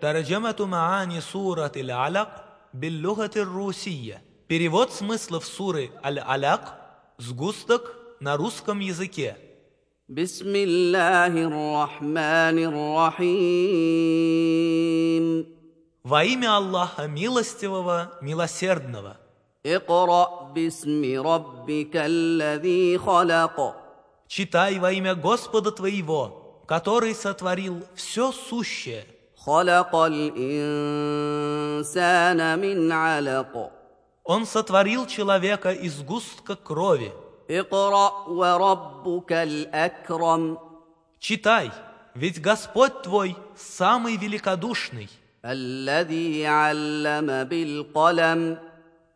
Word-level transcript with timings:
ترجمة 0.00 0.56
معاني 0.60 1.20
سورة 1.20 1.72
العلق 1.76 2.44
باللغة 2.74 3.30
الروسية. 3.36 4.22
Перевод 4.48 4.92
смыслов 4.92 5.44
суры 5.46 5.92
Аль-Аляк 6.02 6.74
«Сгусток» 7.18 7.94
на 8.20 8.36
русском 8.36 8.80
языке. 8.80 9.36
بسم 10.08 10.56
الله 10.56 11.26
الرحمن 11.26 12.58
الرحيم 13.28 13.90
Во 16.02 16.24
имя 16.24 16.56
Аллаха 16.56 17.06
Милостивого, 17.06 18.10
Милосердного. 18.22 19.18
اقرأ 19.66 20.52
باسم 20.54 21.22
ربك 21.22 21.96
الذي 21.96 22.98
خلق 22.98 23.76
Читай 24.26 24.78
во 24.78 24.90
имя 24.92 25.14
Господа 25.14 25.70
твоего, 25.70 26.62
который 26.66 27.14
сотворил 27.14 27.84
все 27.94 28.32
сущее. 28.32 29.04
خلق 29.44 29.96
الإنسان 29.96 31.18
من 32.58 32.92
علق 32.92 33.70
Он 34.24 34.46
сотворил 34.46 35.06
человека 35.06 35.72
из 35.72 36.02
густка 36.02 36.56
крови. 36.56 37.12
اقرأ 37.50 38.28
وربك 38.28 39.32
الأكرم 39.32 40.58
Читай, 41.18 41.70
ведь 42.14 42.40
Господь 42.40 43.02
твой 43.02 43.36
самый 43.56 44.16
великодушный. 44.16 45.08
الذي 45.44 46.46
علم 46.46 47.44
بالقلم 47.44 48.58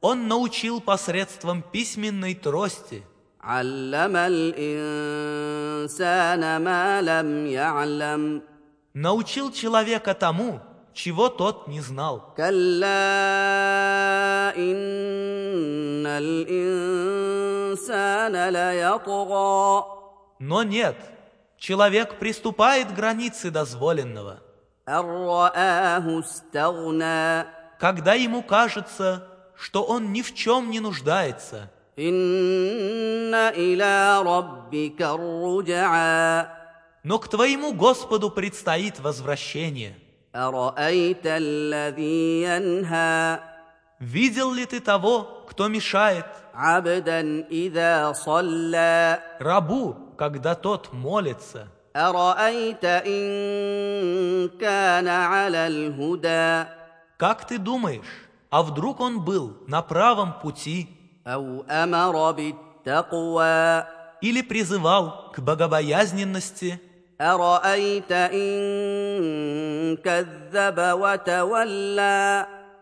Он 0.00 0.28
научил 0.28 0.80
посредством 0.80 1.62
письменной 1.62 2.34
трости. 2.34 3.04
علم 3.42 4.16
الإنسان 4.16 6.00
ما 6.62 7.02
لم 7.02 7.46
يعلم 7.46 8.42
научил 9.01 9.51
человека 9.51 10.13
тому, 10.15 10.59
чего 10.93 11.29
тот 11.29 11.67
не 11.67 11.81
знал. 11.81 12.33
Но 20.39 20.63
нет, 20.63 20.95
человек 21.57 22.17
приступает 22.17 22.87
к 22.87 22.95
границе 22.95 23.51
дозволенного. 23.51 24.39
Когда 27.79 28.13
ему 28.15 28.41
кажется, 28.41 29.27
что 29.55 29.83
он 29.83 30.11
ни 30.11 30.23
в 30.23 30.33
чем 30.33 30.71
не 30.71 30.79
нуждается 30.79 31.69
но 37.07 37.19
к 37.19 37.29
твоему 37.29 37.73
Господу 37.73 38.29
предстоит 38.29 38.99
возвращение. 38.99 39.95
Видел 43.99 44.51
ли 44.51 44.65
ты 44.65 44.81
того, 44.81 45.45
кто 45.49 45.69
мешает? 45.69 46.25
Рабу, 49.39 49.95
когда 50.17 50.53
тот 50.55 50.91
молится. 50.91 51.69
Как 57.17 57.47
ты 57.47 57.57
думаешь, 57.57 58.29
а 58.49 58.61
вдруг 58.63 58.99
он 58.99 59.21
был 59.23 59.57
на 59.65 59.81
правом 59.81 60.33
пути? 60.41 60.89
Или 64.21 64.41
призывал 64.41 65.31
к 65.31 65.39
богобоязненности? 65.39 66.81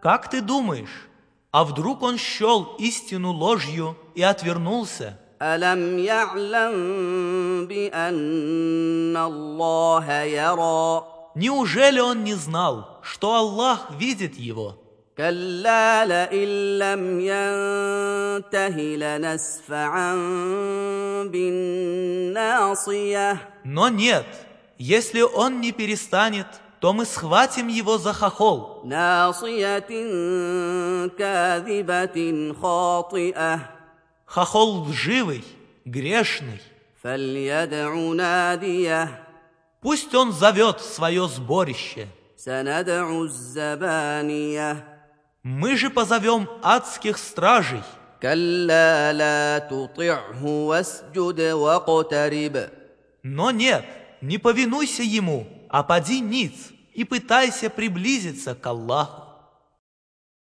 Как 0.00 0.30
ты 0.30 0.40
думаешь, 0.40 1.08
а 1.50 1.64
вдруг 1.64 2.02
он 2.02 2.16
щел 2.16 2.74
истину 2.78 3.32
ложью 3.32 3.96
и 4.14 4.22
отвернулся? 4.22 5.18
Неужели 11.34 12.00
он 12.00 12.24
не 12.24 12.34
знал, 12.34 13.00
что 13.02 13.34
Аллах 13.34 13.90
видит 13.98 14.38
его? 14.38 14.76
كلا 15.17 16.05
لئن 16.05 16.77
لم 16.79 17.19
ينته 17.19 18.77
لنسفعا 18.77 20.15
بالناصية 22.37 23.37
Но 23.63 23.89
нет, 23.89 24.25
если 24.77 25.21
он 25.21 25.59
не 25.59 25.71
перестанет, 25.71 26.47
то 26.79 26.93
мы 26.93 27.05
схватим 27.05 27.67
его 27.67 27.97
за 27.97 28.13
хохол, 28.13 28.83
ناصية 28.85 29.79
كاذبة 31.17 32.53
خاطئة 32.61 33.59
хохол 34.25 34.83
лживый, 34.83 35.43
грешный. 35.85 36.61
فليدع 37.03 37.93
ناديه 37.95 39.23
Пусть 39.81 40.13
он 40.15 40.31
зовет 40.31 40.81
свое 40.81 41.27
сборище. 41.27 42.07
Мы 45.42 45.76
же 45.76 45.90
позовем 45.90 46.48
адских 46.62 47.18
стражей. 47.18 47.82
Но 53.24 53.50
нет, 53.50 53.84
не 54.20 54.38
повинуйся 54.38 55.02
ему, 55.02 55.48
а 55.68 55.82
поди 55.82 56.20
ниц 56.20 56.52
и 56.94 57.02
пытайся 57.02 57.70
приблизиться 57.70 58.54
к 58.54 58.64
Аллаху. 58.64 59.21